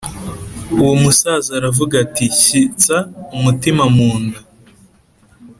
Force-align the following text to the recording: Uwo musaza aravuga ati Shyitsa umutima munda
Uwo 0.81 0.93
musaza 1.01 1.51
aravuga 1.59 1.93
ati 2.03 2.25
Shyitsa 2.41 2.97
umutima 3.37 3.83
munda 3.95 4.39